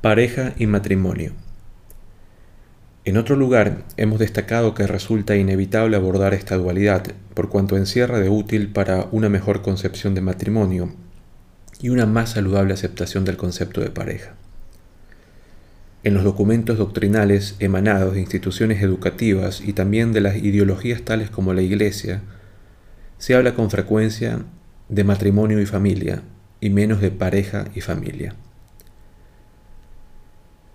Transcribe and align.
Pareja 0.00 0.54
y 0.56 0.66
matrimonio. 0.66 1.32
En 3.04 3.18
otro 3.18 3.36
lugar, 3.36 3.84
hemos 3.98 4.18
destacado 4.18 4.72
que 4.72 4.86
resulta 4.86 5.36
inevitable 5.36 5.94
abordar 5.94 6.32
esta 6.32 6.56
dualidad, 6.56 7.04
por 7.34 7.50
cuanto 7.50 7.76
encierra 7.76 8.18
de 8.18 8.30
útil 8.30 8.72
para 8.72 9.08
una 9.12 9.28
mejor 9.28 9.60
concepción 9.60 10.14
de 10.14 10.22
matrimonio 10.22 10.94
y 11.82 11.90
una 11.90 12.06
más 12.06 12.30
saludable 12.30 12.72
aceptación 12.72 13.26
del 13.26 13.36
concepto 13.36 13.82
de 13.82 13.90
pareja. 13.90 14.36
En 16.02 16.14
los 16.14 16.24
documentos 16.24 16.78
doctrinales 16.78 17.56
emanados 17.58 18.14
de 18.14 18.20
instituciones 18.20 18.82
educativas 18.82 19.60
y 19.60 19.74
también 19.74 20.14
de 20.14 20.22
las 20.22 20.36
ideologías 20.36 21.02
tales 21.02 21.28
como 21.28 21.52
la 21.52 21.60
Iglesia, 21.60 22.22
se 23.18 23.34
habla 23.34 23.54
con 23.54 23.68
frecuencia 23.68 24.46
de 24.88 25.04
matrimonio 25.04 25.60
y 25.60 25.66
familia, 25.66 26.22
y 26.58 26.70
menos 26.70 27.02
de 27.02 27.10
pareja 27.10 27.66
y 27.74 27.82
familia. 27.82 28.34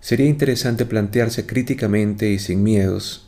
Sería 0.06 0.28
interesante 0.28 0.86
plantearse 0.86 1.48
críticamente 1.48 2.30
y 2.30 2.38
sin 2.38 2.62
miedos 2.62 3.28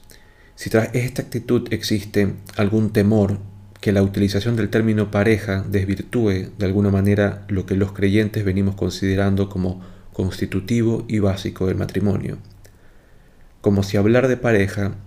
si 0.54 0.70
tras 0.70 0.94
esta 0.94 1.24
actitud 1.24 1.68
existe 1.74 2.36
algún 2.56 2.94
temor 2.94 3.40
que 3.82 3.92
la 3.92 4.04
utilización 4.04 4.56
del 4.56 4.70
término 4.70 5.10
pareja 5.10 5.66
desvirtúe 5.68 6.52
de 6.56 6.66
alguna 6.68 6.92
manera 6.92 7.46
lo 7.48 7.66
que 7.66 7.76
los 7.76 7.94
creyentes 7.94 8.46
venimos 8.46 8.76
considerando 8.76 9.50
como 9.50 9.82
constitutivo 10.14 11.04
y 11.08 11.18
básico 11.18 11.66
del 11.66 11.78
matrimonio, 11.78 12.38
como 13.62 13.82
si 13.82 13.98
hablar 13.98 14.28
de 14.28 14.38
pareja 14.38 14.98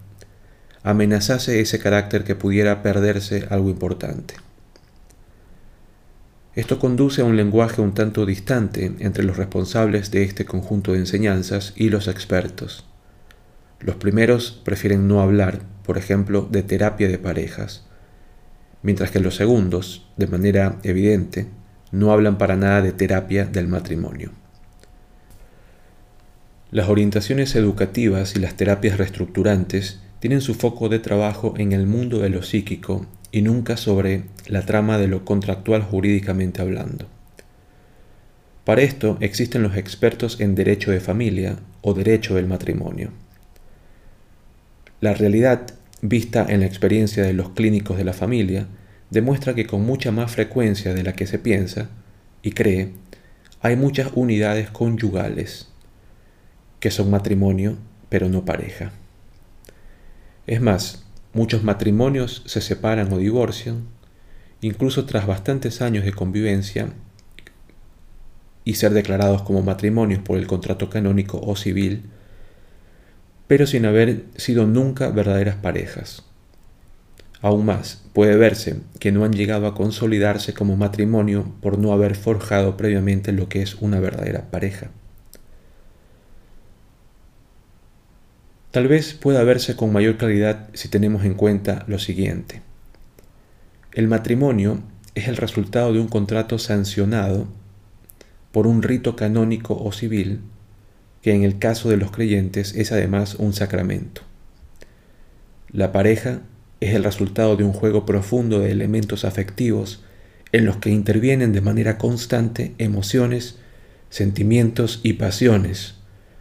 amenazase 0.82 1.60
ese 1.60 1.78
carácter 1.78 2.24
que 2.24 2.34
pudiera 2.34 2.82
perderse 2.82 3.46
algo 3.48 3.70
importante. 3.70 4.34
Esto 6.54 6.80
conduce 6.80 7.22
a 7.22 7.24
un 7.24 7.36
lenguaje 7.36 7.80
un 7.80 7.94
tanto 7.94 8.26
distante 8.26 8.92
entre 8.98 9.22
los 9.22 9.36
responsables 9.36 10.10
de 10.10 10.24
este 10.24 10.44
conjunto 10.44 10.92
de 10.92 10.98
enseñanzas 10.98 11.72
y 11.76 11.90
los 11.90 12.08
expertos. 12.08 12.84
Los 13.78 13.94
primeros 13.96 14.60
prefieren 14.64 15.06
no 15.06 15.20
hablar, 15.20 15.60
por 15.84 15.96
ejemplo, 15.96 16.48
de 16.50 16.64
terapia 16.64 17.06
de 17.08 17.18
parejas, 17.18 17.86
mientras 18.82 19.12
que 19.12 19.20
los 19.20 19.36
segundos, 19.36 20.08
de 20.16 20.26
manera 20.26 20.80
evidente, 20.82 21.46
no 21.92 22.12
hablan 22.12 22.36
para 22.36 22.56
nada 22.56 22.82
de 22.82 22.92
terapia 22.92 23.44
del 23.44 23.68
matrimonio. 23.68 24.32
Las 26.72 26.88
orientaciones 26.88 27.54
educativas 27.54 28.34
y 28.34 28.40
las 28.40 28.54
terapias 28.54 28.98
reestructurantes 28.98 30.00
tienen 30.18 30.40
su 30.40 30.54
foco 30.54 30.88
de 30.88 30.98
trabajo 30.98 31.54
en 31.58 31.72
el 31.72 31.86
mundo 31.86 32.18
de 32.18 32.28
lo 32.28 32.42
psíquico 32.42 33.06
y 33.32 33.42
nunca 33.42 33.76
sobre 33.76 34.24
la 34.46 34.66
trama 34.66 34.98
de 34.98 35.08
lo 35.08 35.24
contractual 35.24 35.82
jurídicamente 35.82 36.60
hablando. 36.60 37.06
Para 38.64 38.82
esto 38.82 39.16
existen 39.20 39.62
los 39.62 39.76
expertos 39.76 40.40
en 40.40 40.54
derecho 40.54 40.90
de 40.90 41.00
familia 41.00 41.56
o 41.82 41.94
derecho 41.94 42.34
del 42.34 42.46
matrimonio. 42.46 43.10
La 45.00 45.14
realidad, 45.14 45.74
vista 46.02 46.44
en 46.48 46.60
la 46.60 46.66
experiencia 46.66 47.22
de 47.22 47.32
los 47.32 47.50
clínicos 47.50 47.96
de 47.96 48.04
la 48.04 48.12
familia, 48.12 48.66
demuestra 49.10 49.54
que 49.54 49.66
con 49.66 49.84
mucha 49.84 50.12
más 50.12 50.30
frecuencia 50.32 50.94
de 50.94 51.02
la 51.02 51.14
que 51.14 51.26
se 51.26 51.38
piensa 51.38 51.88
y 52.42 52.52
cree, 52.52 52.90
hay 53.60 53.76
muchas 53.76 54.10
unidades 54.14 54.70
conyugales 54.70 55.68
que 56.80 56.90
son 56.90 57.10
matrimonio 57.10 57.76
pero 58.08 58.28
no 58.28 58.44
pareja. 58.44 58.92
Es 60.46 60.60
más, 60.60 61.04
Muchos 61.32 61.62
matrimonios 61.62 62.42
se 62.46 62.60
separan 62.60 63.12
o 63.12 63.18
divorcian, 63.18 63.84
incluso 64.60 65.04
tras 65.04 65.26
bastantes 65.26 65.80
años 65.80 66.04
de 66.04 66.12
convivencia 66.12 66.88
y 68.64 68.74
ser 68.74 68.92
declarados 68.92 69.42
como 69.42 69.62
matrimonios 69.62 70.22
por 70.22 70.38
el 70.38 70.48
contrato 70.48 70.90
canónico 70.90 71.40
o 71.40 71.54
civil, 71.54 72.02
pero 73.46 73.66
sin 73.66 73.86
haber 73.86 74.24
sido 74.36 74.66
nunca 74.66 75.10
verdaderas 75.10 75.56
parejas. 75.56 76.24
Aún 77.42 77.64
más, 77.64 78.02
puede 78.12 78.36
verse 78.36 78.80
que 78.98 79.12
no 79.12 79.24
han 79.24 79.32
llegado 79.32 79.66
a 79.66 79.74
consolidarse 79.74 80.52
como 80.52 80.76
matrimonio 80.76 81.54
por 81.62 81.78
no 81.78 81.92
haber 81.92 82.16
forjado 82.16 82.76
previamente 82.76 83.32
lo 83.32 83.48
que 83.48 83.62
es 83.62 83.76
una 83.76 83.98
verdadera 83.98 84.50
pareja. 84.50 84.90
Tal 88.70 88.86
vez 88.86 89.14
pueda 89.14 89.42
verse 89.42 89.74
con 89.74 89.92
mayor 89.92 90.16
claridad 90.16 90.68
si 90.74 90.88
tenemos 90.88 91.24
en 91.24 91.34
cuenta 91.34 91.84
lo 91.88 91.98
siguiente. 91.98 92.62
El 93.92 94.06
matrimonio 94.06 94.80
es 95.16 95.26
el 95.26 95.36
resultado 95.36 95.92
de 95.92 95.98
un 95.98 96.06
contrato 96.06 96.56
sancionado 96.56 97.48
por 98.52 98.68
un 98.68 98.84
rito 98.84 99.16
canónico 99.16 99.76
o 99.76 99.90
civil, 99.90 100.42
que 101.20 101.34
en 101.34 101.42
el 101.42 101.58
caso 101.58 101.88
de 101.88 101.96
los 101.96 102.12
creyentes 102.12 102.72
es 102.76 102.92
además 102.92 103.34
un 103.34 103.54
sacramento. 103.54 104.22
La 105.72 105.90
pareja 105.90 106.42
es 106.78 106.94
el 106.94 107.02
resultado 107.02 107.56
de 107.56 107.64
un 107.64 107.72
juego 107.72 108.06
profundo 108.06 108.60
de 108.60 108.70
elementos 108.70 109.24
afectivos 109.24 110.04
en 110.52 110.64
los 110.64 110.76
que 110.76 110.90
intervienen 110.90 111.52
de 111.52 111.60
manera 111.60 111.98
constante 111.98 112.74
emociones, 112.78 113.58
sentimientos 114.10 115.00
y 115.02 115.14
pasiones 115.14 115.99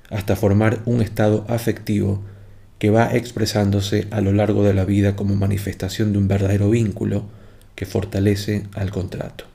hasta 0.09 0.36
formar 0.36 0.81
un 0.86 1.02
estado 1.02 1.46
afectivo 1.47 2.24
que 2.80 2.90
va 2.90 3.14
expresándose 3.16 4.08
a 4.12 4.22
lo 4.22 4.31
largo 4.31 4.64
de 4.64 4.74
la 4.74 4.86
vida 4.86 5.16
como 5.16 5.36
manifestación 5.36 6.14
de 6.14 6.18
un 6.18 6.28
verdadero 6.28 6.70
vínculo 6.70 7.25
que 7.75 7.86
fortalece 7.86 8.64
al 8.74 8.92
contrato. 8.92 9.46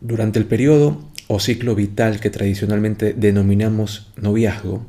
Durante 0.00 0.38
el 0.38 0.44
periodo 0.44 1.10
o 1.28 1.40
ciclo 1.40 1.74
vital 1.74 2.20
que 2.20 2.28
tradicionalmente 2.28 3.14
denominamos 3.14 4.12
noviazgo, 4.16 4.84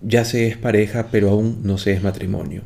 ya 0.00 0.24
se 0.24 0.48
es 0.48 0.56
pareja 0.56 1.08
pero 1.12 1.30
aún 1.30 1.60
no 1.62 1.78
se 1.78 1.92
es 1.92 2.02
matrimonio. 2.02 2.62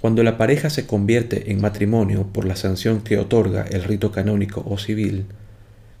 Cuando 0.00 0.22
la 0.22 0.38
pareja 0.38 0.70
se 0.70 0.86
convierte 0.86 1.50
en 1.50 1.60
matrimonio 1.60 2.28
por 2.32 2.44
la 2.44 2.54
sanción 2.54 3.00
que 3.00 3.18
otorga 3.18 3.62
el 3.62 3.82
rito 3.82 4.12
canónico 4.12 4.64
o 4.64 4.78
civil, 4.78 5.26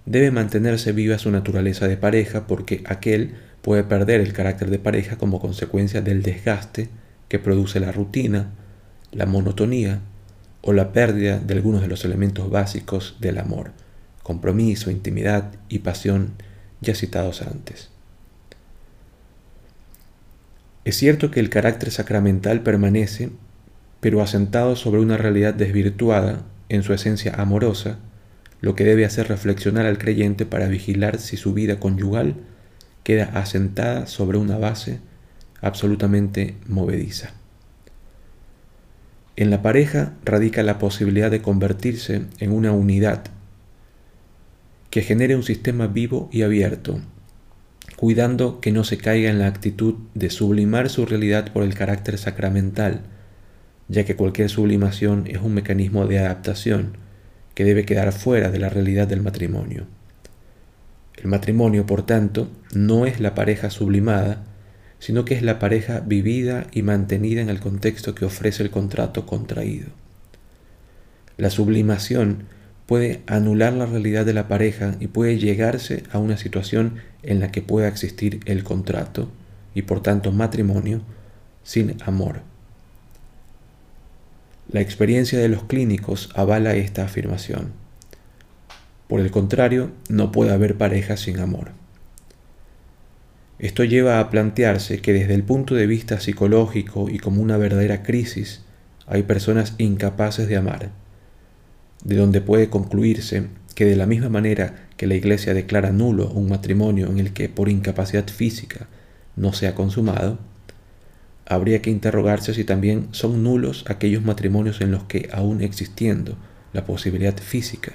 debe 0.08 0.30
mantenerse 0.30 0.92
viva 0.92 1.18
su 1.18 1.30
naturaleza 1.30 1.86
de 1.86 1.98
pareja 1.98 2.46
porque 2.46 2.82
aquel 2.86 3.34
puede 3.60 3.84
perder 3.84 4.22
el 4.22 4.32
carácter 4.32 4.70
de 4.70 4.78
pareja 4.78 5.18
como 5.18 5.38
consecuencia 5.38 6.00
del 6.00 6.22
desgaste 6.22 6.88
que 7.28 7.38
produce 7.38 7.78
la 7.78 7.92
rutina, 7.92 8.50
la 9.12 9.26
monotonía 9.26 10.00
o 10.62 10.72
la 10.72 10.92
pérdida 10.92 11.38
de 11.38 11.54
algunos 11.54 11.82
de 11.82 11.88
los 11.88 12.06
elementos 12.06 12.48
básicos 12.48 13.16
del 13.20 13.36
amor, 13.36 13.72
compromiso, 14.22 14.90
intimidad 14.90 15.52
y 15.68 15.80
pasión 15.80 16.32
ya 16.80 16.94
citados 16.94 17.42
antes. 17.42 17.90
Es 20.86 20.96
cierto 20.96 21.30
que 21.30 21.40
el 21.40 21.50
carácter 21.50 21.90
sacramental 21.90 22.62
permanece, 22.62 23.28
pero 24.00 24.22
asentado 24.22 24.74
sobre 24.74 25.00
una 25.00 25.18
realidad 25.18 25.52
desvirtuada 25.52 26.46
en 26.70 26.82
su 26.82 26.94
esencia 26.94 27.34
amorosa, 27.34 27.98
lo 28.60 28.74
que 28.74 28.84
debe 28.84 29.04
hacer 29.04 29.28
reflexionar 29.28 29.86
al 29.86 29.98
creyente 29.98 30.46
para 30.46 30.68
vigilar 30.68 31.18
si 31.18 31.36
su 31.36 31.54
vida 31.54 31.78
conyugal 31.78 32.34
queda 33.04 33.24
asentada 33.34 34.06
sobre 34.06 34.38
una 34.38 34.58
base 34.58 35.00
absolutamente 35.60 36.56
movediza. 36.66 37.32
En 39.36 39.50
la 39.50 39.62
pareja 39.62 40.14
radica 40.24 40.62
la 40.62 40.78
posibilidad 40.78 41.30
de 41.30 41.42
convertirse 41.42 42.22
en 42.38 42.52
una 42.52 42.72
unidad 42.72 43.24
que 44.90 45.02
genere 45.02 45.36
un 45.36 45.42
sistema 45.42 45.86
vivo 45.86 46.28
y 46.32 46.42
abierto, 46.42 47.00
cuidando 47.96 48.60
que 48.60 48.72
no 48.72 48.84
se 48.84 48.98
caiga 48.98 49.30
en 49.30 49.38
la 49.38 49.46
actitud 49.46 49.94
de 50.14 50.30
sublimar 50.30 50.88
su 50.88 51.06
realidad 51.06 51.52
por 51.52 51.62
el 51.62 51.74
carácter 51.74 52.18
sacramental, 52.18 53.02
ya 53.88 54.04
que 54.04 54.16
cualquier 54.16 54.48
sublimación 54.50 55.24
es 55.28 55.38
un 55.38 55.54
mecanismo 55.54 56.06
de 56.06 56.18
adaptación, 56.18 56.96
que 57.58 57.64
debe 57.64 57.84
quedar 57.84 58.12
fuera 58.12 58.52
de 58.52 58.60
la 58.60 58.68
realidad 58.68 59.08
del 59.08 59.20
matrimonio. 59.20 59.84
El 61.16 61.26
matrimonio, 61.26 61.86
por 61.86 62.06
tanto, 62.06 62.48
no 62.72 63.04
es 63.04 63.18
la 63.18 63.34
pareja 63.34 63.68
sublimada, 63.68 64.44
sino 65.00 65.24
que 65.24 65.34
es 65.34 65.42
la 65.42 65.58
pareja 65.58 65.98
vivida 65.98 66.68
y 66.70 66.82
mantenida 66.82 67.40
en 67.40 67.48
el 67.48 67.58
contexto 67.58 68.14
que 68.14 68.24
ofrece 68.24 68.62
el 68.62 68.70
contrato 68.70 69.26
contraído. 69.26 69.88
La 71.36 71.50
sublimación 71.50 72.44
puede 72.86 73.22
anular 73.26 73.72
la 73.72 73.86
realidad 73.86 74.24
de 74.24 74.34
la 74.34 74.46
pareja 74.46 74.94
y 75.00 75.08
puede 75.08 75.36
llegarse 75.38 76.04
a 76.12 76.18
una 76.18 76.36
situación 76.36 76.98
en 77.24 77.40
la 77.40 77.50
que 77.50 77.60
pueda 77.60 77.88
existir 77.88 78.38
el 78.44 78.62
contrato 78.62 79.32
y 79.74 79.82
por 79.82 80.00
tanto 80.00 80.30
matrimonio 80.30 81.00
sin 81.64 81.96
amor. 82.04 82.42
La 84.70 84.82
experiencia 84.82 85.38
de 85.38 85.48
los 85.48 85.64
clínicos 85.64 86.28
avala 86.34 86.74
esta 86.74 87.04
afirmación. 87.04 87.72
Por 89.08 89.20
el 89.20 89.30
contrario, 89.30 89.92
no 90.10 90.30
puede 90.30 90.52
haber 90.52 90.76
pareja 90.76 91.16
sin 91.16 91.40
amor. 91.40 91.70
Esto 93.58 93.82
lleva 93.84 94.20
a 94.20 94.28
plantearse 94.28 95.00
que 95.00 95.14
desde 95.14 95.34
el 95.34 95.42
punto 95.42 95.74
de 95.74 95.86
vista 95.86 96.20
psicológico 96.20 97.08
y 97.08 97.18
como 97.18 97.40
una 97.40 97.56
verdadera 97.56 98.02
crisis, 98.02 98.62
hay 99.06 99.22
personas 99.22 99.74
incapaces 99.78 100.48
de 100.48 100.58
amar, 100.58 100.90
de 102.04 102.16
donde 102.16 102.42
puede 102.42 102.68
concluirse 102.68 103.46
que 103.74 103.86
de 103.86 103.96
la 103.96 104.04
misma 104.04 104.28
manera 104.28 104.88
que 104.98 105.06
la 105.06 105.14
Iglesia 105.14 105.54
declara 105.54 105.92
nulo 105.92 106.28
un 106.30 106.50
matrimonio 106.50 107.06
en 107.06 107.18
el 107.18 107.32
que 107.32 107.48
por 107.48 107.70
incapacidad 107.70 108.28
física 108.28 108.86
no 109.34 109.54
se 109.54 109.66
ha 109.66 109.74
consumado, 109.74 110.38
habría 111.48 111.80
que 111.80 111.90
interrogarse 111.90 112.52
si 112.52 112.64
también 112.64 113.08
son 113.12 113.42
nulos 113.42 113.84
aquellos 113.88 114.22
matrimonios 114.22 114.80
en 114.82 114.90
los 114.90 115.04
que, 115.04 115.30
aún 115.32 115.62
existiendo 115.62 116.36
la 116.72 116.84
posibilidad 116.84 117.36
física 117.38 117.92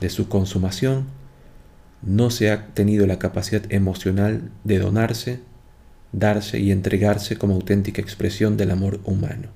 de 0.00 0.10
su 0.10 0.28
consumación, 0.28 1.06
no 2.02 2.30
se 2.30 2.50
ha 2.50 2.66
tenido 2.68 3.06
la 3.06 3.18
capacidad 3.18 3.62
emocional 3.70 4.50
de 4.64 4.78
donarse, 4.78 5.40
darse 6.12 6.60
y 6.60 6.70
entregarse 6.70 7.36
como 7.36 7.54
auténtica 7.54 8.02
expresión 8.02 8.56
del 8.56 8.70
amor 8.70 9.00
humano. 9.04 9.48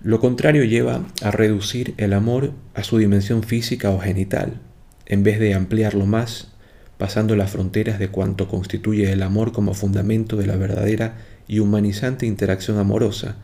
Lo 0.00 0.20
contrario 0.20 0.64
lleva 0.64 1.04
a 1.22 1.30
reducir 1.30 1.94
el 1.96 2.12
amor 2.12 2.52
a 2.74 2.82
su 2.82 2.98
dimensión 2.98 3.42
física 3.42 3.90
o 3.90 4.00
genital, 4.00 4.60
en 5.06 5.22
vez 5.22 5.38
de 5.38 5.54
ampliarlo 5.54 6.06
más, 6.06 6.52
pasando 6.98 7.36
las 7.36 7.50
fronteras 7.50 7.98
de 7.98 8.08
cuanto 8.08 8.48
constituye 8.48 9.10
el 9.12 9.22
amor 9.22 9.52
como 9.52 9.72
fundamento 9.72 10.36
de 10.36 10.46
la 10.46 10.56
verdadera 10.56 11.16
y 11.46 11.60
humanizante 11.60 12.26
interacción 12.26 12.78
amorosa, 12.78 13.36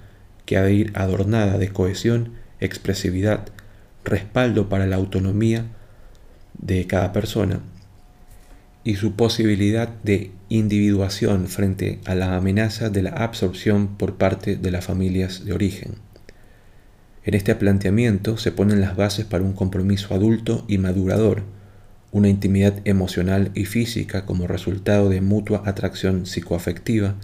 que 0.45 0.56
ha 0.56 0.62
de 0.62 0.75
ir 0.75 0.93
adornada 0.95 1.56
de 1.56 1.69
cohesión, 1.69 2.33
expresividad, 2.61 3.47
respaldo 4.05 4.69
para 4.69 4.87
la 4.87 4.97
autonomía 4.97 5.67
de 6.59 6.87
cada 6.87 7.12
persona 7.12 7.61
y 8.85 8.97
su 8.97 9.15
posibilidad 9.15 9.89
de 10.03 10.31
individuación 10.51 11.49
frente 11.49 12.01
a 12.05 12.15
la 12.15 12.37
amenaza 12.37 12.91
de 12.91 13.03
la 13.03 13.11
absorción 13.11 13.97
por 13.97 14.17
parte 14.17 14.56
de 14.56 14.71
las 14.71 14.85
familias 14.85 15.45
de 15.45 15.55
origen. 15.55 15.95
En 17.25 17.33
este 17.33 17.55
planteamiento 17.55 18.37
se 18.37 18.53
ponen 18.53 18.83
las 18.83 18.97
bases 18.97 19.25
para 19.25 19.43
un 19.43 19.55
compromiso 19.55 20.15
adulto 20.15 20.67
y 20.69 20.77
madurador, 20.77 21.43
una 22.15 22.29
intimidad 22.29 22.75
emocional 22.85 23.51
y 23.55 23.65
física 23.65 24.25
como 24.25 24.47
resultado 24.47 25.09
de 25.09 25.21
mutua 25.21 25.65
atracción 25.67 26.27
psicoafectiva 26.27 27.17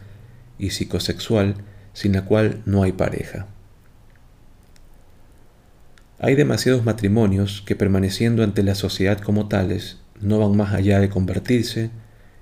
y 0.59 0.71
psicosexual 0.71 1.55
sin 1.93 2.13
la 2.13 2.25
cual 2.25 2.61
no 2.67 2.83
hay 2.83 2.91
pareja. 2.91 3.47
Hay 6.19 6.35
demasiados 6.35 6.85
matrimonios 6.85 7.63
que 7.65 7.77
permaneciendo 7.77 8.43
ante 8.43 8.65
la 8.65 8.75
sociedad 8.75 9.21
como 9.21 9.47
tales 9.47 9.99
no 10.21 10.41
van 10.41 10.57
más 10.57 10.75
allá 10.75 10.99
de 10.99 11.09
convertirse 11.09 11.91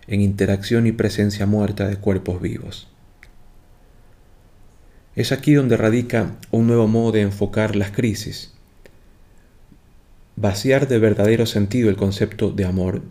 en 0.06 0.23
interacción 0.23 0.87
y 0.87 0.93
presencia 0.93 1.45
muerta 1.45 1.87
de 1.87 1.97
cuerpos 1.97 2.41
vivos. 2.41 2.89
Es 5.17 5.33
aquí 5.33 5.53
donde 5.53 5.77
radica 5.77 6.39
un 6.50 6.67
nuevo 6.67 6.89
modo 6.89 7.12
de 7.12 7.21
enfocar 7.21 7.77
las 7.77 7.91
crisis. 7.91 8.57
Vaciar 10.40 10.87
de 10.87 11.00
verdadero 11.00 11.46
sentido 11.46 11.90
el 11.90 11.96
concepto 11.96 12.52
de 12.52 12.64
amor, 12.64 13.02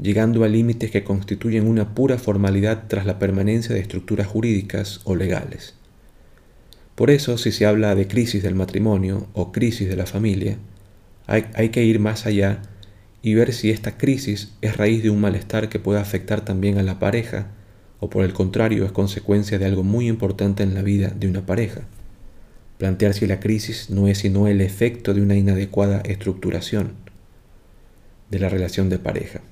llegando 0.00 0.44
a 0.44 0.48
límites 0.48 0.90
que 0.90 1.04
constituyen 1.04 1.68
una 1.68 1.94
pura 1.94 2.16
formalidad 2.16 2.84
tras 2.88 3.04
la 3.04 3.18
permanencia 3.18 3.74
de 3.74 3.82
estructuras 3.82 4.26
jurídicas 4.26 5.02
o 5.04 5.14
legales. 5.14 5.74
Por 6.94 7.10
eso, 7.10 7.36
si 7.36 7.52
se 7.52 7.66
habla 7.66 7.94
de 7.94 8.08
crisis 8.08 8.42
del 8.42 8.54
matrimonio 8.54 9.26
o 9.34 9.52
crisis 9.52 9.90
de 9.90 9.96
la 9.96 10.06
familia, 10.06 10.56
hay, 11.26 11.68
que 11.68 11.84
ir 11.84 12.00
más 12.00 12.24
allá 12.24 12.62
y 13.20 13.34
ver 13.34 13.52
si 13.52 13.68
esta 13.68 13.98
crisis 13.98 14.54
es 14.62 14.78
raíz 14.78 15.02
de 15.02 15.10
un 15.10 15.20
malestar 15.20 15.68
que 15.68 15.80
pueda 15.80 16.00
afectar 16.00 16.46
también 16.46 16.78
a 16.78 16.82
la 16.82 16.98
pareja 16.98 17.48
o 17.98 18.08
por 18.08 18.24
el 18.24 18.32
contrario 18.32 18.86
es 18.86 18.92
consecuencia 18.92 19.58
de 19.58 19.66
algo 19.66 19.82
muy 19.82 20.08
importante 20.08 20.62
en 20.62 20.72
la 20.72 20.80
vida 20.80 21.10
de 21.10 21.28
una 21.28 21.44
pareja. 21.44 21.82
Plantear 22.80 23.12
si 23.12 23.26
la 23.26 23.40
crisis 23.40 23.90
no 23.90 24.08
es 24.08 24.16
sino 24.16 24.48
el 24.48 24.62
efecto 24.62 25.12
de 25.12 25.20
una 25.20 25.36
inadecuada 25.36 26.00
estructuración 26.00 26.94
de 28.30 28.38
la 28.38 28.48
relación 28.48 28.88
de 28.88 28.98
pareja. 28.98 29.42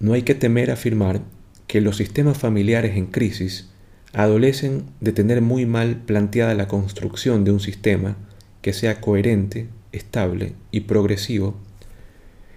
No 0.00 0.12
hay 0.12 0.20
que 0.20 0.34
temer 0.34 0.70
afirmar 0.70 1.22
que 1.66 1.80
los 1.80 1.96
sistemas 1.96 2.36
familiares 2.36 2.94
en 2.94 3.06
crisis 3.06 3.70
adolecen 4.12 4.84
de 5.00 5.12
tener 5.12 5.40
muy 5.40 5.64
mal 5.64 5.96
planteada 5.96 6.52
la 6.52 6.68
construcción 6.68 7.44
de 7.44 7.52
un 7.52 7.60
sistema 7.60 8.18
que 8.60 8.74
sea 8.74 9.00
coherente, 9.00 9.68
estable 9.92 10.52
y 10.72 10.80
progresivo 10.80 11.56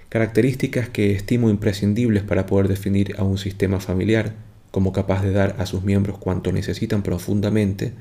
características 0.09 0.89
que 0.89 1.13
estimo 1.13 1.49
imprescindibles 1.49 2.23
para 2.23 2.47
poder 2.47 2.67
definir 2.67 3.15
a 3.17 3.23
un 3.23 3.37
sistema 3.37 3.79
familiar 3.79 4.33
como 4.75 4.91
capaz 4.91 5.23
de 5.23 5.31
dar 5.31 5.55
a 5.57 5.65
sus 5.65 5.83
miembros 5.83 6.17
cuanto 6.17 6.51
necesitan 6.51 7.01
profundamente 7.01 7.93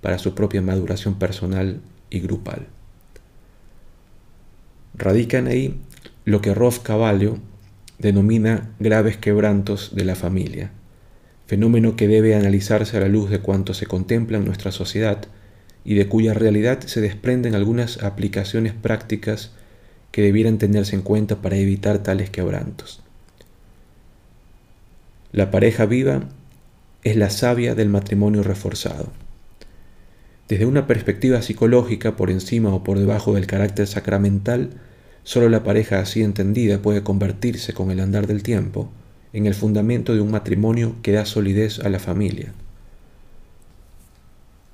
para 0.00 0.16
su 0.16 0.32
propia 0.32 0.62
maduración 0.62 1.18
personal 1.18 1.80
y 2.08 2.20
grupal. 2.20 2.68
Radican 4.94 5.48
ahí 5.48 5.80
lo 6.24 6.40
que 6.40 6.54
Rolf 6.54 6.78
Cavallo 6.78 7.38
denomina 7.98 8.70
graves 8.78 9.16
quebrantos 9.16 9.96
de 9.96 10.04
la 10.04 10.14
familia, 10.14 10.70
fenómeno 11.48 11.96
que 11.96 12.06
debe 12.06 12.36
analizarse 12.36 12.96
a 12.96 13.00
la 13.00 13.08
luz 13.08 13.28
de 13.28 13.40
cuanto 13.40 13.74
se 13.74 13.86
contempla 13.86 14.38
en 14.38 14.44
nuestra 14.44 14.70
sociedad 14.70 15.24
y 15.84 15.94
de 15.94 16.06
cuya 16.06 16.32
realidad 16.32 16.78
se 16.78 17.00
desprenden 17.00 17.56
algunas 17.56 18.04
aplicaciones 18.04 18.72
prácticas 18.72 19.50
que 20.12 20.22
debieran 20.22 20.58
tenerse 20.58 20.94
en 20.94 21.02
cuenta 21.02 21.42
para 21.42 21.56
evitar 21.56 22.04
tales 22.04 22.30
quebrantos. 22.30 23.02
La 25.32 25.52
pareja 25.52 25.86
viva 25.86 26.24
es 27.04 27.14
la 27.14 27.30
savia 27.30 27.76
del 27.76 27.88
matrimonio 27.88 28.42
reforzado. 28.42 29.12
Desde 30.48 30.66
una 30.66 30.88
perspectiva 30.88 31.40
psicológica, 31.40 32.16
por 32.16 32.32
encima 32.32 32.74
o 32.74 32.82
por 32.82 32.98
debajo 32.98 33.34
del 33.34 33.46
carácter 33.46 33.86
sacramental, 33.86 34.70
solo 35.22 35.48
la 35.48 35.62
pareja 35.62 36.00
así 36.00 36.24
entendida 36.24 36.82
puede 36.82 37.04
convertirse 37.04 37.72
con 37.72 37.92
el 37.92 38.00
andar 38.00 38.26
del 38.26 38.42
tiempo 38.42 38.90
en 39.32 39.46
el 39.46 39.54
fundamento 39.54 40.14
de 40.14 40.20
un 40.20 40.32
matrimonio 40.32 40.96
que 41.00 41.12
da 41.12 41.24
solidez 41.24 41.78
a 41.78 41.88
la 41.90 42.00
familia. 42.00 42.52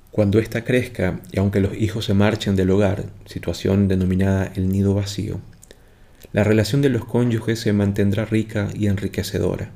Cuando 0.09 0.39
ésta 0.39 0.63
crezca 0.63 1.19
y 1.31 1.37
aunque 1.37 1.59
los 1.59 1.77
hijos 1.77 2.05
se 2.05 2.15
marchen 2.15 2.55
del 2.55 2.71
hogar, 2.71 3.03
situación 3.27 3.87
denominada 3.87 4.51
el 4.55 4.69
nido 4.69 4.95
vacío, 4.95 5.39
la 6.33 6.43
relación 6.43 6.81
de 6.81 6.89
los 6.89 7.05
cónyuges 7.05 7.59
se 7.59 7.73
mantendrá 7.73 8.25
rica 8.25 8.69
y 8.73 8.87
enriquecedora. 8.87 9.69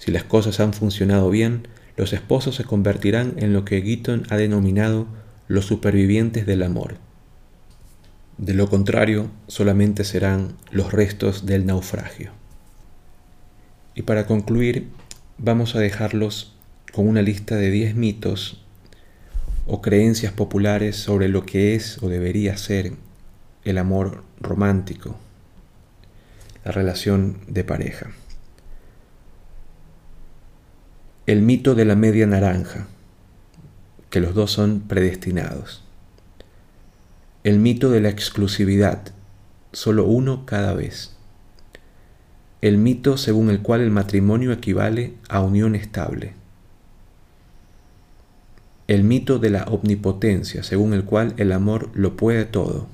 Si 0.00 0.10
las 0.10 0.24
cosas 0.24 0.60
han 0.60 0.72
funcionado 0.72 1.28
bien, 1.28 1.68
los 1.98 2.14
esposos 2.14 2.56
se 2.56 2.64
convertirán 2.64 3.34
en 3.36 3.52
lo 3.52 3.66
que 3.66 3.82
Gitton 3.82 4.26
ha 4.30 4.38
denominado 4.38 5.06
los 5.46 5.66
supervivientes 5.66 6.46
del 6.46 6.62
amor. 6.62 6.94
De 8.38 8.54
lo 8.54 8.70
contrario, 8.70 9.30
solamente 9.46 10.04
serán 10.04 10.56
los 10.70 10.90
restos 10.90 11.44
del 11.44 11.66
naufragio. 11.66 12.30
Y 13.94 14.00
para 14.00 14.26
concluir, 14.26 14.88
vamos 15.36 15.76
a 15.76 15.80
dejarlos 15.80 16.56
con 16.94 17.06
una 17.06 17.20
lista 17.20 17.56
de 17.56 17.70
10 17.70 17.94
mitos 17.94 18.64
o 19.66 19.82
creencias 19.82 20.32
populares 20.32 20.96
sobre 20.96 21.28
lo 21.28 21.44
que 21.44 21.74
es 21.74 22.02
o 22.02 22.08
debería 22.08 22.56
ser 22.56 22.94
el 23.66 23.76
amor 23.76 24.24
romántico, 24.40 25.18
la 26.64 26.72
relación 26.72 27.40
de 27.48 27.64
pareja. 27.64 28.12
El 31.26 31.42
mito 31.42 31.74
de 31.74 31.84
la 31.84 31.96
media 31.96 32.26
naranja, 32.26 32.88
que 34.10 34.20
los 34.20 34.34
dos 34.34 34.50
son 34.50 34.80
predestinados. 34.80 35.84
El 37.44 37.58
mito 37.58 37.90
de 37.90 38.00
la 38.00 38.08
exclusividad, 38.08 39.12
solo 39.72 40.04
uno 40.04 40.44
cada 40.46 40.74
vez. 40.74 41.16
El 42.60 42.78
mito 42.78 43.16
según 43.16 43.50
el 43.50 43.62
cual 43.62 43.80
el 43.80 43.90
matrimonio 43.90 44.52
equivale 44.52 45.14
a 45.28 45.40
unión 45.40 45.74
estable 45.74 46.34
el 48.90 49.04
mito 49.04 49.38
de 49.38 49.50
la 49.50 49.62
omnipotencia, 49.66 50.64
según 50.64 50.94
el 50.94 51.04
cual 51.04 51.34
el 51.36 51.52
amor 51.52 51.90
lo 51.94 52.16
puede 52.16 52.44
todo. 52.44 52.88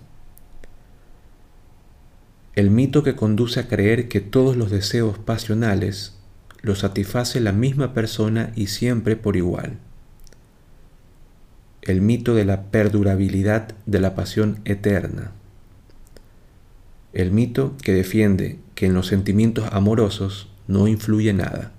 El 2.55 2.69
mito 2.69 3.03
que 3.03 3.17
conduce 3.17 3.61
a 3.61 3.67
creer 3.67 4.07
que 4.07 4.21
todos 4.21 4.59
los 4.59 4.71
deseos 4.71 5.17
pasionales 5.17 6.16
los 6.67 6.81
satisface 6.81 7.41
la 7.41 7.53
misma 7.53 7.95
persona 7.95 8.53
y 8.55 8.67
siempre 8.67 9.17
por 9.17 9.37
igual. 9.37 9.79
El 11.81 12.03
mito 12.03 12.35
de 12.35 12.45
la 12.45 12.65
perdurabilidad 12.65 13.75
de 13.87 14.01
la 14.01 14.15
pasión 14.15 14.61
eterna. 14.65 15.33
El 17.15 17.31
mito 17.31 17.75
que 17.83 17.95
defiende 17.95 18.59
que 18.75 18.87
en 18.87 18.95
los 18.95 19.07
sentimientos 19.07 19.69
amorosos 19.73 20.51
no 20.67 20.89
influye 20.89 21.33
nada 21.33 21.73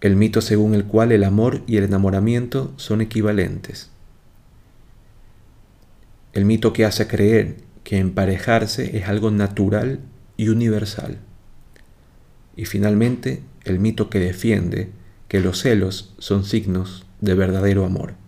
el 0.00 0.16
mito 0.16 0.40
según 0.40 0.74
el 0.74 0.84
cual 0.84 1.12
el 1.12 1.24
amor 1.24 1.62
y 1.66 1.76
el 1.76 1.84
enamoramiento 1.84 2.72
son 2.76 3.02
equivalentes. 3.02 3.90
El 6.32 6.46
mito 6.46 6.72
que 6.72 6.86
hace 6.86 7.06
creer 7.06 7.56
que 7.84 7.98
emparejarse 7.98 8.96
es 8.96 9.08
algo 9.08 9.30
natural 9.30 10.00
y 10.38 10.48
universal. 10.48 11.18
Y 12.60 12.66
finalmente, 12.66 13.40
el 13.64 13.78
mito 13.78 14.10
que 14.10 14.18
defiende 14.18 14.90
que 15.28 15.40
los 15.40 15.60
celos 15.60 16.14
son 16.18 16.44
signos 16.44 17.06
de 17.22 17.32
verdadero 17.32 17.86
amor. 17.86 18.19